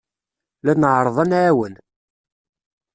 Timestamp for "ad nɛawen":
1.23-1.75